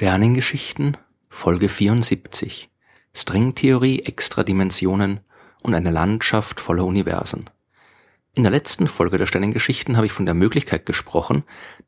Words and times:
Sternengeschichten 0.00 0.96
Folge 1.28 1.68
74 1.68 2.70
Stringtheorie, 3.12 4.04
Extradimensionen 4.04 5.18
und 5.60 5.74
eine 5.74 5.90
Landschaft 5.90 6.60
voller 6.60 6.84
Universen. 6.84 7.50
In 8.32 8.44
der 8.44 8.52
letzten 8.52 8.86
Folge 8.86 9.18
der 9.18 9.26
Sternengeschichten 9.26 9.96
habe 9.96 10.06
ich 10.06 10.12
von 10.12 10.24
der 10.24 10.36
Möglichkeit 10.36 10.86
gesprochen, 10.86 11.42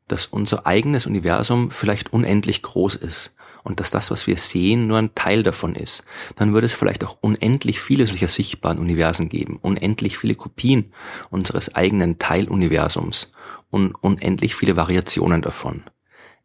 dass 0.09 0.25
unser 0.25 0.67
eigenes 0.67 1.05
Universum 1.05 1.71
vielleicht 1.71 2.11
unendlich 2.11 2.61
groß 2.63 2.95
ist 2.95 3.33
und 3.63 3.79
dass 3.79 3.91
das, 3.91 4.11
was 4.11 4.27
wir 4.27 4.35
sehen, 4.35 4.87
nur 4.87 4.97
ein 4.97 5.15
Teil 5.15 5.41
davon 5.41 5.73
ist. 5.73 6.03
Dann 6.35 6.51
würde 6.51 6.65
es 6.65 6.73
vielleicht 6.73 7.05
auch 7.05 7.17
unendlich 7.21 7.79
viele 7.79 8.05
solcher 8.07 8.27
sichtbaren 8.27 8.79
Universen 8.79 9.29
geben, 9.29 9.57
unendlich 9.61 10.17
viele 10.17 10.35
Kopien 10.35 10.91
unseres 11.29 11.75
eigenen 11.75 12.19
Teiluniversums 12.19 13.31
und 13.69 13.95
unendlich 14.03 14.53
viele 14.53 14.75
Variationen 14.75 15.41
davon. 15.41 15.85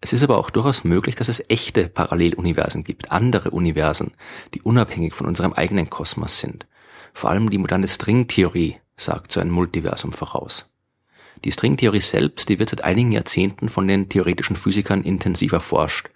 Es 0.00 0.12
ist 0.12 0.22
aber 0.22 0.38
auch 0.38 0.50
durchaus 0.50 0.84
möglich, 0.84 1.14
dass 1.14 1.28
es 1.28 1.44
echte 1.48 1.88
Paralleluniversen 1.88 2.84
gibt, 2.84 3.12
andere 3.12 3.50
Universen, 3.50 4.12
die 4.54 4.62
unabhängig 4.62 5.14
von 5.14 5.26
unserem 5.26 5.52
eigenen 5.52 5.90
Kosmos 5.90 6.38
sind. 6.38 6.66
Vor 7.14 7.30
allem 7.30 7.50
die 7.50 7.58
moderne 7.58 7.88
Stringtheorie 7.88 8.76
sagt 8.96 9.32
so 9.32 9.40
ein 9.40 9.50
Multiversum 9.50 10.12
voraus. 10.12 10.75
Die 11.44 11.52
Stringtheorie 11.52 12.00
selbst, 12.00 12.48
die 12.48 12.58
wird 12.58 12.70
seit 12.70 12.84
einigen 12.84 13.12
Jahrzehnten 13.12 13.68
von 13.68 13.86
den 13.86 14.08
theoretischen 14.08 14.56
Physikern 14.56 15.02
intensiv 15.02 15.52
erforscht, 15.52 16.08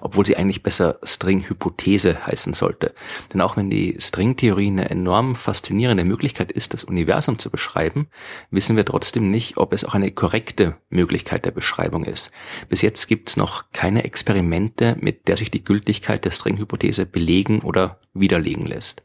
obwohl 0.00 0.24
sie 0.24 0.36
eigentlich 0.36 0.62
besser 0.62 0.98
Stringhypothese 1.02 2.26
heißen 2.26 2.54
sollte. 2.54 2.94
Denn 3.32 3.40
auch 3.40 3.56
wenn 3.56 3.70
die 3.70 3.96
Stringtheorie 3.98 4.68
eine 4.68 4.90
enorm 4.90 5.36
faszinierende 5.36 6.04
Möglichkeit 6.04 6.52
ist, 6.52 6.74
das 6.74 6.84
Universum 6.84 7.38
zu 7.38 7.50
beschreiben, 7.50 8.08
wissen 8.50 8.76
wir 8.76 8.84
trotzdem 8.84 9.30
nicht, 9.30 9.56
ob 9.56 9.72
es 9.72 9.84
auch 9.84 9.94
eine 9.94 10.10
korrekte 10.10 10.76
Möglichkeit 10.90 11.44
der 11.44 11.50
Beschreibung 11.50 12.04
ist. 12.04 12.30
Bis 12.68 12.82
jetzt 12.82 13.08
gibt 13.08 13.30
es 13.30 13.36
noch 13.36 13.64
keine 13.72 14.04
Experimente, 14.04 14.96
mit 15.00 15.28
der 15.28 15.36
sich 15.36 15.50
die 15.50 15.64
Gültigkeit 15.64 16.24
der 16.24 16.30
Stringhypothese 16.30 17.06
belegen 17.06 17.60
oder 17.60 18.00
widerlegen 18.14 18.66
lässt. 18.66 19.02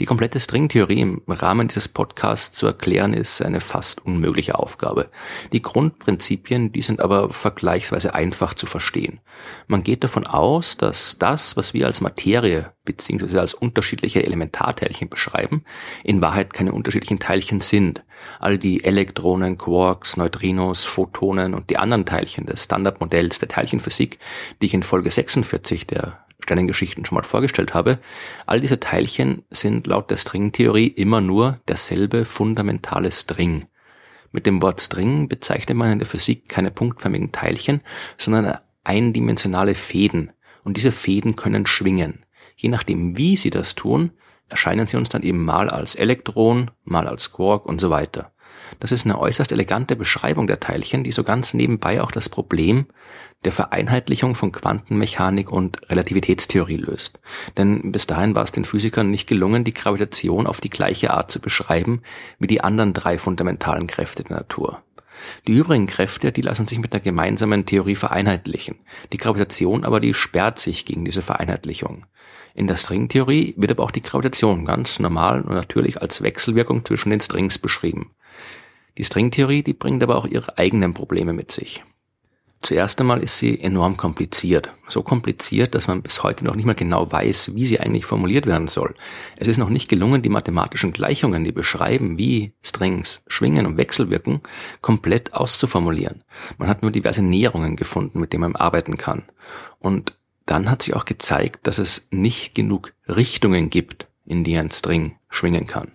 Die 0.00 0.06
komplette 0.06 0.40
Stringtheorie 0.40 1.00
im 1.00 1.22
Rahmen 1.28 1.68
dieses 1.68 1.86
Podcasts 1.86 2.56
zu 2.56 2.66
erklären, 2.66 3.12
ist 3.12 3.42
eine 3.42 3.60
fast 3.60 4.04
unmögliche 4.06 4.58
Aufgabe. 4.58 5.10
Die 5.52 5.60
Grundprinzipien, 5.60 6.72
die 6.72 6.80
sind 6.80 7.00
aber 7.00 7.32
vergleichsweise 7.32 8.14
einfach 8.14 8.54
zu 8.54 8.66
verstehen. 8.66 9.20
Man 9.66 9.82
geht 9.82 10.02
davon 10.02 10.26
aus, 10.26 10.78
dass 10.78 11.18
das, 11.18 11.58
was 11.58 11.74
wir 11.74 11.86
als 11.86 12.00
Materie 12.00 12.72
bzw. 12.84 13.38
als 13.38 13.52
unterschiedliche 13.52 14.24
Elementarteilchen 14.24 15.10
beschreiben, 15.10 15.64
in 16.04 16.22
Wahrheit 16.22 16.54
keine 16.54 16.72
unterschiedlichen 16.72 17.18
Teilchen 17.18 17.60
sind. 17.60 18.02
All 18.40 18.56
die 18.56 18.84
Elektronen, 18.84 19.58
Quarks, 19.58 20.16
Neutrinos, 20.16 20.84
Photonen 20.84 21.52
und 21.52 21.68
die 21.68 21.76
anderen 21.76 22.06
Teilchen 22.06 22.46
des 22.46 22.64
Standardmodells 22.64 23.40
der 23.40 23.48
Teilchenphysik, 23.48 24.18
die 24.60 24.66
ich 24.66 24.74
in 24.74 24.82
Folge 24.82 25.10
46 25.10 25.86
der 25.86 26.24
Sternengeschichten 26.42 27.04
schon 27.04 27.16
mal 27.16 27.22
vorgestellt 27.22 27.74
habe, 27.74 27.98
all 28.46 28.60
diese 28.60 28.80
Teilchen 28.80 29.44
sind 29.50 29.86
laut 29.86 30.10
der 30.10 30.16
Stringtheorie 30.16 30.88
immer 30.88 31.20
nur 31.20 31.60
derselbe 31.68 32.24
fundamentale 32.24 33.12
String. 33.12 33.66
Mit 34.32 34.46
dem 34.46 34.62
Wort 34.62 34.80
String 34.80 35.28
bezeichnet 35.28 35.76
man 35.76 35.92
in 35.92 35.98
der 35.98 36.08
Physik 36.08 36.48
keine 36.48 36.70
punktförmigen 36.70 37.32
Teilchen, 37.32 37.82
sondern 38.16 38.58
eindimensionale 38.82 39.74
Fäden. 39.74 40.32
Und 40.64 40.76
diese 40.76 40.92
Fäden 40.92 41.36
können 41.36 41.66
schwingen. 41.66 42.24
Je 42.56 42.68
nachdem, 42.68 43.16
wie 43.16 43.36
sie 43.36 43.50
das 43.50 43.74
tun, 43.74 44.12
erscheinen 44.48 44.86
sie 44.86 44.96
uns 44.96 45.08
dann 45.08 45.22
eben 45.22 45.44
mal 45.44 45.68
als 45.68 45.94
Elektron, 45.94 46.70
mal 46.84 47.08
als 47.08 47.32
Quark 47.32 47.66
und 47.66 47.80
so 47.80 47.90
weiter. 47.90 48.31
Das 48.80 48.92
ist 48.92 49.04
eine 49.04 49.18
äußerst 49.18 49.52
elegante 49.52 49.96
Beschreibung 49.96 50.46
der 50.46 50.60
Teilchen, 50.60 51.04
die 51.04 51.12
so 51.12 51.24
ganz 51.24 51.54
nebenbei 51.54 52.02
auch 52.02 52.10
das 52.10 52.28
Problem 52.28 52.86
der 53.44 53.52
Vereinheitlichung 53.52 54.34
von 54.34 54.52
Quantenmechanik 54.52 55.50
und 55.50 55.88
Relativitätstheorie 55.90 56.76
löst. 56.76 57.20
Denn 57.56 57.92
bis 57.92 58.06
dahin 58.06 58.34
war 58.34 58.44
es 58.44 58.52
den 58.52 58.64
Physikern 58.64 59.10
nicht 59.10 59.28
gelungen, 59.28 59.64
die 59.64 59.74
Gravitation 59.74 60.46
auf 60.46 60.60
die 60.60 60.70
gleiche 60.70 61.12
Art 61.12 61.30
zu 61.30 61.40
beschreiben 61.40 62.02
wie 62.38 62.46
die 62.46 62.60
anderen 62.60 62.92
drei 62.92 63.18
fundamentalen 63.18 63.86
Kräfte 63.86 64.22
der 64.22 64.36
Natur. 64.36 64.82
Die 65.46 65.52
übrigen 65.52 65.86
Kräfte, 65.86 66.32
die 66.32 66.42
lassen 66.42 66.66
sich 66.66 66.78
mit 66.78 66.92
einer 66.92 67.00
gemeinsamen 67.00 67.66
Theorie 67.66 67.96
vereinheitlichen. 67.96 68.76
Die 69.12 69.18
Gravitation 69.18 69.84
aber, 69.84 70.00
die 70.00 70.14
sperrt 70.14 70.58
sich 70.58 70.84
gegen 70.84 71.04
diese 71.04 71.22
Vereinheitlichung. 71.22 72.06
In 72.54 72.66
der 72.66 72.76
Stringtheorie 72.76 73.54
wird 73.56 73.72
aber 73.72 73.82
auch 73.82 73.90
die 73.90 74.02
Gravitation 74.02 74.64
ganz 74.64 74.98
normal 74.98 75.42
und 75.42 75.54
natürlich 75.54 76.00
als 76.00 76.22
Wechselwirkung 76.22 76.84
zwischen 76.84 77.10
den 77.10 77.20
Strings 77.20 77.58
beschrieben. 77.58 78.10
Die 78.98 79.04
Stringtheorie, 79.04 79.62
die 79.62 79.72
bringt 79.72 80.02
aber 80.02 80.16
auch 80.16 80.26
ihre 80.26 80.58
eigenen 80.58 80.92
Probleme 80.92 81.32
mit 81.32 81.50
sich. 81.50 81.82
Zuerst 82.62 83.00
einmal 83.00 83.22
ist 83.22 83.38
sie 83.38 83.60
enorm 83.60 83.96
kompliziert. 83.96 84.72
So 84.86 85.02
kompliziert, 85.02 85.74
dass 85.74 85.88
man 85.88 86.00
bis 86.00 86.22
heute 86.22 86.44
noch 86.44 86.54
nicht 86.54 86.64
mal 86.64 86.74
genau 86.74 87.10
weiß, 87.10 87.54
wie 87.54 87.66
sie 87.66 87.80
eigentlich 87.80 88.04
formuliert 88.04 88.46
werden 88.46 88.68
soll. 88.68 88.94
Es 89.36 89.48
ist 89.48 89.58
noch 89.58 89.68
nicht 89.68 89.88
gelungen, 89.88 90.22
die 90.22 90.28
mathematischen 90.28 90.92
Gleichungen, 90.92 91.42
die 91.42 91.52
beschreiben, 91.52 92.18
wie 92.18 92.54
Strings 92.62 93.24
schwingen 93.26 93.66
und 93.66 93.76
wechselwirken, 93.76 94.40
komplett 94.80 95.34
auszuformulieren. 95.34 96.22
Man 96.56 96.68
hat 96.68 96.82
nur 96.82 96.92
diverse 96.92 97.22
Näherungen 97.22 97.76
gefunden, 97.76 98.20
mit 98.20 98.32
denen 98.32 98.42
man 98.42 98.56
arbeiten 98.56 98.96
kann. 98.96 99.24
Und 99.80 100.16
dann 100.46 100.70
hat 100.70 100.82
sich 100.82 100.94
auch 100.94 101.04
gezeigt, 101.04 101.66
dass 101.66 101.78
es 101.78 102.08
nicht 102.10 102.54
genug 102.54 102.94
Richtungen 103.08 103.70
gibt, 103.70 104.06
in 104.24 104.44
die 104.44 104.56
ein 104.56 104.70
String 104.70 105.16
schwingen 105.28 105.66
kann. 105.66 105.92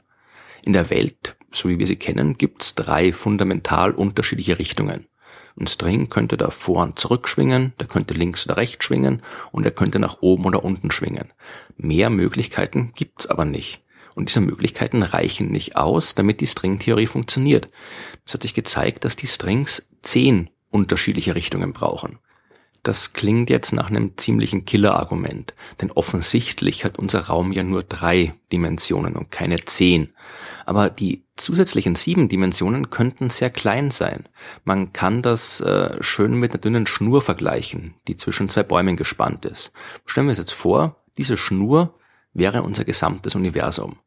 In 0.63 0.73
der 0.73 0.89
Welt 0.89 1.37
so 1.51 1.69
wie 1.69 1.79
wir 1.79 1.87
sie 1.87 1.95
kennen, 1.95 2.37
gibt 2.37 2.61
es 2.61 2.75
drei 2.75 3.11
fundamental 3.11 3.91
unterschiedliche 3.91 4.59
Richtungen. 4.59 5.07
Ein 5.59 5.67
String 5.67 6.09
könnte 6.09 6.37
da 6.37 6.51
vor 6.51 6.83
und 6.83 6.99
zurück 6.99 7.27
schwingen, 7.27 7.73
der 7.79 7.87
könnte 7.87 8.13
links 8.13 8.45
oder 8.45 8.57
rechts 8.57 8.85
schwingen 8.85 9.23
und 9.51 9.65
er 9.65 9.71
könnte 9.71 9.97
nach 9.97 10.17
oben 10.21 10.45
oder 10.45 10.63
unten 10.63 10.91
schwingen. 10.91 11.33
Mehr 11.77 12.09
Möglichkeiten 12.09 12.91
gibt's 12.95 13.27
aber 13.27 13.45
nicht. 13.45 13.83
Und 14.13 14.29
diese 14.29 14.41
Möglichkeiten 14.41 15.03
reichen 15.03 15.51
nicht 15.51 15.75
aus, 15.75 16.15
damit 16.15 16.41
die 16.41 16.47
Stringtheorie 16.47 17.07
funktioniert. 17.07 17.69
Es 18.25 18.33
hat 18.33 18.43
sich 18.43 18.53
gezeigt, 18.53 19.05
dass 19.05 19.15
die 19.15 19.27
Strings 19.27 19.89
zehn 20.01 20.49
unterschiedliche 20.69 21.35
Richtungen 21.35 21.73
brauchen. 21.73 22.19
Das 22.83 23.13
klingt 23.13 23.49
jetzt 23.49 23.73
nach 23.73 23.89
einem 23.89 24.17
ziemlichen 24.17 24.65
Killer-Argument, 24.65 25.55
denn 25.81 25.91
offensichtlich 25.91 26.85
hat 26.85 26.97
unser 26.97 27.27
Raum 27.27 27.51
ja 27.51 27.63
nur 27.63 27.83
drei 27.83 28.33
Dimensionen 28.51 29.15
und 29.15 29.29
keine 29.29 29.57
zehn. 29.57 30.13
Aber 30.65 30.89
die 30.89 31.26
zusätzlichen 31.37 31.95
sieben 31.95 32.29
Dimensionen 32.29 32.89
könnten 32.89 33.29
sehr 33.29 33.49
klein 33.49 33.91
sein. 33.91 34.25
Man 34.63 34.93
kann 34.93 35.21
das 35.21 35.61
äh, 35.61 36.01
schön 36.01 36.33
mit 36.33 36.53
einer 36.53 36.61
dünnen 36.61 36.87
Schnur 36.87 37.21
vergleichen, 37.21 37.93
die 38.07 38.17
zwischen 38.17 38.49
zwei 38.49 38.63
Bäumen 38.63 38.97
gespannt 38.97 39.45
ist. 39.45 39.71
Stellen 40.05 40.27
wir 40.27 40.31
uns 40.31 40.39
jetzt 40.39 40.53
vor, 40.53 41.03
diese 41.17 41.37
Schnur 41.37 41.93
wäre 42.33 42.63
unser 42.63 42.85
gesamtes 42.85 43.35
Universum. 43.35 43.97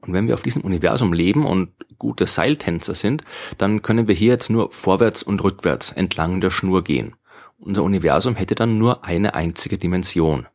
Und 0.00 0.12
wenn 0.12 0.28
wir 0.28 0.34
auf 0.34 0.42
diesem 0.42 0.62
Universum 0.62 1.12
leben 1.12 1.46
und 1.46 1.70
gute 1.98 2.26
Seiltänzer 2.26 2.94
sind, 2.94 3.22
dann 3.58 3.82
können 3.82 4.08
wir 4.08 4.14
hier 4.14 4.32
jetzt 4.32 4.50
nur 4.50 4.70
vorwärts 4.70 5.22
und 5.22 5.42
rückwärts 5.42 5.92
entlang 5.92 6.40
der 6.40 6.50
Schnur 6.50 6.84
gehen. 6.84 7.14
Unser 7.58 7.82
Universum 7.82 8.36
hätte 8.36 8.54
dann 8.54 8.78
nur 8.78 9.04
eine 9.04 9.34
einzige 9.34 9.78
Dimension. 9.78 10.46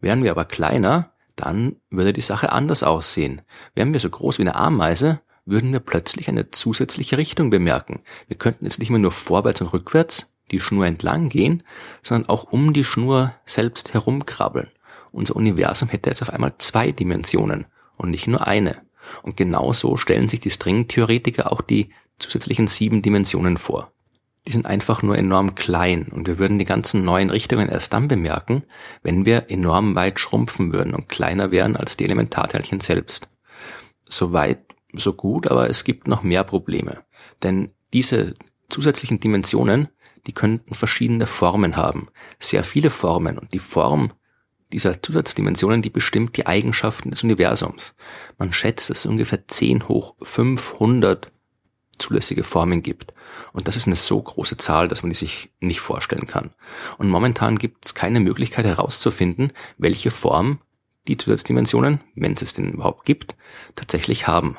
Wären 0.00 0.24
wir 0.24 0.32
aber 0.32 0.44
kleiner, 0.44 1.12
dann 1.36 1.76
würde 1.90 2.12
die 2.12 2.20
Sache 2.20 2.52
anders 2.52 2.82
aussehen. 2.82 3.42
Wären 3.74 3.92
wir 3.92 4.00
so 4.00 4.10
groß 4.10 4.38
wie 4.38 4.42
eine 4.42 4.56
Ameise, 4.56 5.20
würden 5.44 5.72
wir 5.72 5.80
plötzlich 5.80 6.28
eine 6.28 6.50
zusätzliche 6.50 7.18
Richtung 7.18 7.50
bemerken. 7.50 8.00
Wir 8.28 8.36
könnten 8.36 8.64
jetzt 8.64 8.78
nicht 8.78 8.90
mehr 8.90 8.98
nur 8.98 9.12
vorwärts 9.12 9.60
und 9.60 9.72
rückwärts 9.72 10.30
die 10.50 10.60
Schnur 10.60 10.86
entlang 10.86 11.28
gehen, 11.28 11.62
sondern 12.02 12.28
auch 12.28 12.52
um 12.52 12.72
die 12.72 12.84
Schnur 12.84 13.34
selbst 13.46 13.94
herumkrabbeln. 13.94 14.70
Unser 15.10 15.36
Universum 15.36 15.88
hätte 15.88 16.10
jetzt 16.10 16.22
auf 16.22 16.30
einmal 16.30 16.54
zwei 16.58 16.92
Dimensionen 16.92 17.66
und 17.96 18.10
nicht 18.10 18.26
nur 18.26 18.46
eine. 18.46 18.82
Und 19.22 19.36
genauso 19.36 19.96
stellen 19.96 20.28
sich 20.28 20.40
die 20.40 20.50
Stringtheoretiker 20.50 21.50
auch 21.52 21.60
die 21.60 21.90
zusätzlichen 22.18 22.68
sieben 22.68 23.02
Dimensionen 23.02 23.56
vor 23.56 23.92
die 24.46 24.52
sind 24.52 24.66
einfach 24.66 25.02
nur 25.02 25.16
enorm 25.16 25.54
klein 25.54 26.08
und 26.10 26.26
wir 26.26 26.38
würden 26.38 26.58
die 26.58 26.64
ganzen 26.64 27.04
neuen 27.04 27.30
Richtungen 27.30 27.68
erst 27.68 27.92
dann 27.92 28.08
bemerken, 28.08 28.64
wenn 29.02 29.24
wir 29.24 29.50
enorm 29.50 29.94
weit 29.94 30.18
schrumpfen 30.18 30.72
würden 30.72 30.94
und 30.94 31.08
kleiner 31.08 31.50
wären 31.52 31.76
als 31.76 31.96
die 31.96 32.04
Elementarteilchen 32.04 32.80
selbst. 32.80 33.28
So 34.08 34.32
weit, 34.32 34.71
so 34.92 35.12
gut, 35.12 35.46
aber 35.46 35.70
es 35.70 35.84
gibt 35.84 36.06
noch 36.06 36.22
mehr 36.22 36.44
Probleme. 36.44 37.04
Denn 37.42 37.70
diese 37.92 38.34
zusätzlichen 38.68 39.20
Dimensionen, 39.20 39.88
die 40.26 40.32
könnten 40.32 40.74
verschiedene 40.74 41.26
Formen 41.26 41.76
haben. 41.76 42.08
Sehr 42.38 42.64
viele 42.64 42.90
Formen 42.90 43.38
und 43.38 43.52
die 43.52 43.58
Form 43.58 44.12
dieser 44.72 45.02
Zusatzdimensionen, 45.02 45.82
die 45.82 45.90
bestimmt 45.90 46.36
die 46.36 46.46
Eigenschaften 46.46 47.10
des 47.10 47.22
Universums. 47.22 47.94
Man 48.38 48.52
schätzt, 48.52 48.88
dass 48.88 49.00
es 49.00 49.06
ungefähr 49.06 49.46
10 49.46 49.88
hoch 49.88 50.14
500 50.22 51.30
zulässige 51.98 52.42
Formen 52.42 52.82
gibt. 52.82 53.12
Und 53.52 53.68
das 53.68 53.76
ist 53.76 53.86
eine 53.86 53.96
so 53.96 54.20
große 54.20 54.56
Zahl, 54.56 54.88
dass 54.88 55.02
man 55.02 55.10
die 55.10 55.16
sich 55.16 55.52
nicht 55.60 55.80
vorstellen 55.80 56.26
kann. 56.26 56.50
Und 56.98 57.08
momentan 57.08 57.58
gibt 57.58 57.86
es 57.86 57.94
keine 57.94 58.20
Möglichkeit 58.20 58.64
herauszufinden, 58.64 59.52
welche 59.78 60.10
Form 60.10 60.60
die 61.08 61.16
Zusatzdimensionen, 61.16 62.00
wenn 62.14 62.34
es 62.34 62.42
es 62.42 62.54
denn 62.54 62.72
überhaupt 62.72 63.04
gibt, 63.04 63.36
tatsächlich 63.76 64.26
haben. 64.26 64.56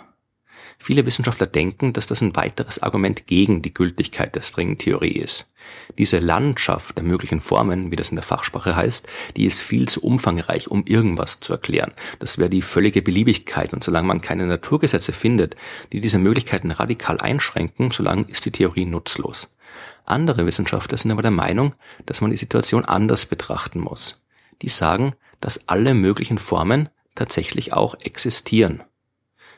Viele 0.83 1.06
Wissenschaftler 1.06 1.47
denken, 1.47 1.94
dass 1.94 2.07
das 2.07 2.19
ein 2.19 2.35
weiteres 2.35 2.83
Argument 2.83 3.25
gegen 3.25 3.62
die 3.62 3.74
Gültigkeit 3.74 4.35
der 4.35 4.41
Stringtheorie 4.41 5.13
ist. 5.13 5.50
Diese 5.97 6.19
Landschaft 6.19 6.97
der 6.97 7.06
möglichen 7.06 7.39
Formen, 7.39 7.89
wie 7.89 7.95
das 7.95 8.09
in 8.09 8.18
der 8.18 8.24
Fachsprache 8.24 8.75
heißt, 8.75 9.07
die 9.38 9.45
ist 9.45 9.62
viel 9.62 9.88
zu 9.88 10.03
umfangreich, 10.03 10.68
um 10.68 10.83
irgendwas 10.85 11.39
zu 11.39 11.53
erklären. 11.53 11.94
Das 12.19 12.38
wäre 12.38 12.50
die 12.50 12.62
völlige 12.62 13.01
Beliebigkeit 13.01 13.71
und 13.71 13.81
solange 13.81 14.09
man 14.09 14.19
keine 14.19 14.45
Naturgesetze 14.45 15.13
findet, 15.13 15.56
die 15.94 16.01
diese 16.01 16.19
Möglichkeiten 16.19 16.71
radikal 16.71 17.18
einschränken, 17.18 17.91
solange 17.91 18.25
ist 18.27 18.44
die 18.44 18.51
Theorie 18.51 18.83
nutzlos. 18.83 19.56
Andere 20.03 20.45
Wissenschaftler 20.45 20.97
sind 20.97 21.12
aber 21.12 21.21
der 21.21 21.31
Meinung, 21.31 21.75
dass 22.07 22.19
man 22.19 22.31
die 22.31 22.35
Situation 22.35 22.83
anders 22.83 23.25
betrachten 23.25 23.80
muss. 23.80 24.25
Die 24.62 24.68
sagen, 24.68 25.13
dass 25.39 25.69
alle 25.69 25.94
möglichen 25.94 26.39
Formen 26.39 26.89
tatsächlich 27.15 27.71
auch 27.71 27.95
existieren 28.01 28.83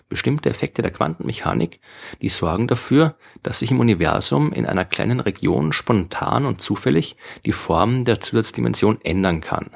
bestimmte 0.10 0.50
Effekte 0.50 0.82
der 0.82 0.92
Quantenmechanik, 0.92 1.80
die 2.22 2.30
sorgen 2.30 2.68
dafür, 2.68 3.16
dass 3.44 3.60
sich 3.60 3.72
im 3.72 3.80
Universum 3.80 4.54
in 4.54 4.66
einer 4.66 4.86
kleinen 4.86 5.20
Region 5.20 5.74
spontan 5.74 6.46
und 6.46 6.62
zufällig 6.62 7.18
die 7.46 7.52
Form 7.52 8.06
der 8.06 8.20
Zusatzdimension 8.20 9.00
ändern 9.04 9.42
kann. 9.42 9.72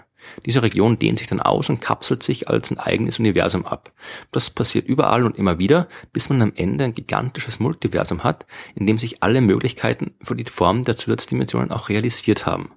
Diese 0.45 0.61
Region 0.61 0.99
dehnt 0.99 1.19
sich 1.19 1.27
dann 1.27 1.39
aus 1.39 1.69
und 1.69 1.81
kapselt 1.81 2.23
sich 2.23 2.47
als 2.49 2.71
ein 2.71 2.77
eigenes 2.77 3.19
Universum 3.19 3.65
ab. 3.65 3.91
Das 4.31 4.49
passiert 4.49 4.87
überall 4.87 5.23
und 5.23 5.37
immer 5.37 5.59
wieder, 5.59 5.87
bis 6.13 6.29
man 6.29 6.41
am 6.41 6.53
Ende 6.55 6.83
ein 6.83 6.93
gigantisches 6.93 7.59
Multiversum 7.59 8.23
hat, 8.23 8.45
in 8.75 8.85
dem 8.85 8.97
sich 8.97 9.23
alle 9.23 9.41
Möglichkeiten 9.41 10.13
für 10.21 10.35
die 10.35 10.45
Form 10.45 10.83
der 10.83 10.95
Zusatzdimensionen 10.95 11.71
auch 11.71 11.89
realisiert 11.89 12.45
haben. 12.45 12.71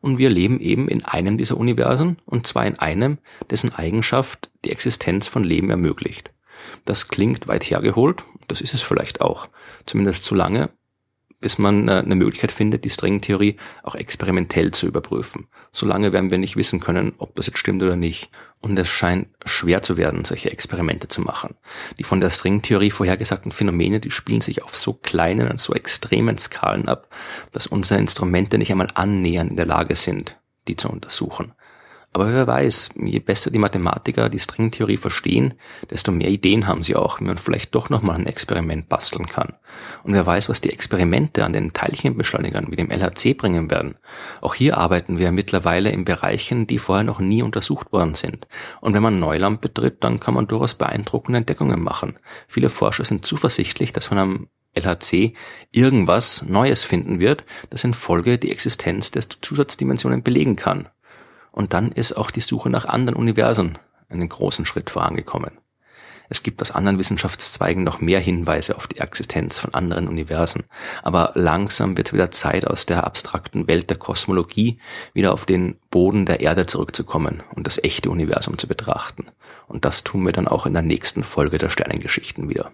Und 0.00 0.18
wir 0.18 0.30
leben 0.30 0.60
eben 0.60 0.88
in 0.88 1.04
einem 1.04 1.38
dieser 1.38 1.56
Universen, 1.56 2.18
und 2.26 2.46
zwar 2.46 2.66
in 2.66 2.78
einem, 2.78 3.18
dessen 3.50 3.74
Eigenschaft 3.74 4.50
die 4.64 4.70
Existenz 4.70 5.26
von 5.26 5.42
Leben 5.42 5.70
ermöglicht. 5.70 6.30
Das 6.84 7.08
klingt 7.08 7.48
weit 7.48 7.64
hergeholt, 7.64 8.24
das 8.48 8.60
ist 8.60 8.74
es 8.74 8.82
vielleicht 8.82 9.20
auch. 9.20 9.48
Zumindest 9.86 10.24
so 10.24 10.34
lange, 10.34 10.70
bis 11.40 11.58
man 11.58 11.88
äh, 11.88 12.02
eine 12.04 12.14
Möglichkeit 12.14 12.52
findet, 12.52 12.84
die 12.84 12.90
Stringtheorie 12.90 13.56
auch 13.82 13.94
experimentell 13.94 14.70
zu 14.70 14.86
überprüfen. 14.86 15.48
Solange 15.70 16.12
werden 16.12 16.30
wir 16.30 16.38
nicht 16.38 16.56
wissen 16.56 16.80
können, 16.80 17.12
ob 17.18 17.34
das 17.36 17.46
jetzt 17.46 17.58
stimmt 17.58 17.82
oder 17.82 17.96
nicht. 17.96 18.30
Und 18.60 18.78
es 18.78 18.88
scheint 18.88 19.28
schwer 19.44 19.82
zu 19.82 19.96
werden, 19.96 20.24
solche 20.24 20.50
Experimente 20.50 21.08
zu 21.08 21.20
machen. 21.20 21.54
Die 21.98 22.04
von 22.04 22.20
der 22.20 22.30
Stringtheorie 22.30 22.90
vorhergesagten 22.90 23.52
Phänomene, 23.52 24.00
die 24.00 24.10
spielen 24.10 24.40
sich 24.40 24.62
auf 24.62 24.76
so 24.76 24.94
kleinen 24.94 25.48
und 25.48 25.60
so 25.60 25.74
extremen 25.74 26.38
Skalen 26.38 26.88
ab, 26.88 27.14
dass 27.52 27.66
unsere 27.66 28.00
Instrumente 28.00 28.58
nicht 28.58 28.70
einmal 28.72 28.88
annähernd 28.94 29.50
in 29.50 29.56
der 29.56 29.66
Lage 29.66 29.94
sind, 29.94 30.38
die 30.68 30.76
zu 30.76 30.88
untersuchen. 30.88 31.52
Aber 32.16 32.32
wer 32.32 32.46
weiß, 32.46 32.94
je 33.04 33.18
besser 33.18 33.50
die 33.50 33.58
Mathematiker 33.58 34.30
die 34.30 34.40
Stringtheorie 34.40 34.96
verstehen, 34.96 35.52
desto 35.90 36.12
mehr 36.12 36.30
Ideen 36.30 36.66
haben 36.66 36.82
sie 36.82 36.96
auch, 36.96 37.20
wie 37.20 37.24
man 37.24 37.36
vielleicht 37.36 37.74
doch 37.74 37.90
nochmal 37.90 38.16
ein 38.16 38.24
Experiment 38.24 38.88
basteln 38.88 39.26
kann. 39.26 39.52
Und 40.02 40.14
wer 40.14 40.24
weiß, 40.24 40.48
was 40.48 40.62
die 40.62 40.72
Experimente 40.72 41.44
an 41.44 41.52
den 41.52 41.74
Teilchenbeschleunigern 41.74 42.70
wie 42.70 42.76
dem 42.76 42.90
LHC 42.90 43.34
bringen 43.34 43.70
werden. 43.70 43.96
Auch 44.40 44.54
hier 44.54 44.78
arbeiten 44.78 45.18
wir 45.18 45.30
mittlerweile 45.30 45.90
in 45.90 46.06
Bereichen, 46.06 46.66
die 46.66 46.78
vorher 46.78 47.04
noch 47.04 47.20
nie 47.20 47.42
untersucht 47.42 47.92
worden 47.92 48.14
sind. 48.14 48.48
Und 48.80 48.94
wenn 48.94 49.02
man 49.02 49.18
Neuland 49.18 49.60
betritt, 49.60 50.02
dann 50.02 50.18
kann 50.18 50.32
man 50.32 50.46
durchaus 50.46 50.74
beeindruckende 50.74 51.36
Entdeckungen 51.36 51.82
machen. 51.82 52.18
Viele 52.48 52.70
Forscher 52.70 53.04
sind 53.04 53.26
zuversichtlich, 53.26 53.92
dass 53.92 54.08
man 54.10 54.18
am 54.18 54.48
LHC 54.72 55.34
irgendwas 55.70 56.46
Neues 56.48 56.82
finden 56.82 57.20
wird, 57.20 57.44
das 57.68 57.84
in 57.84 57.92
Folge 57.92 58.38
die 58.38 58.52
Existenz 58.52 59.10
der 59.10 59.20
Zusatzdimensionen 59.20 60.22
belegen 60.22 60.56
kann. 60.56 60.88
Und 61.56 61.72
dann 61.72 61.90
ist 61.90 62.12
auch 62.12 62.30
die 62.30 62.42
Suche 62.42 62.68
nach 62.68 62.84
anderen 62.84 63.18
Universen 63.18 63.78
einen 64.10 64.28
großen 64.28 64.66
Schritt 64.66 64.90
vorangekommen. 64.90 65.52
Es 66.28 66.42
gibt 66.42 66.60
aus 66.60 66.70
anderen 66.70 66.98
Wissenschaftszweigen 66.98 67.82
noch 67.82 67.98
mehr 67.98 68.20
Hinweise 68.20 68.76
auf 68.76 68.86
die 68.86 68.98
Existenz 68.98 69.58
von 69.58 69.72
anderen 69.72 70.06
Universen, 70.06 70.64
aber 71.02 71.32
langsam 71.34 71.96
wird 71.96 72.12
wieder 72.12 72.30
Zeit, 72.30 72.66
aus 72.66 72.84
der 72.84 73.04
abstrakten 73.04 73.68
Welt 73.68 73.88
der 73.88 73.96
Kosmologie 73.96 74.78
wieder 75.14 75.32
auf 75.32 75.46
den 75.46 75.76
Boden 75.90 76.26
der 76.26 76.40
Erde 76.40 76.66
zurückzukommen 76.66 77.42
und 77.54 77.66
das 77.66 77.82
echte 77.82 78.10
Universum 78.10 78.58
zu 78.58 78.68
betrachten. 78.68 79.26
Und 79.66 79.86
das 79.86 80.04
tun 80.04 80.26
wir 80.26 80.32
dann 80.32 80.48
auch 80.48 80.66
in 80.66 80.74
der 80.74 80.82
nächsten 80.82 81.24
Folge 81.24 81.56
der 81.56 81.70
Sternengeschichten 81.70 82.50
wieder. 82.50 82.70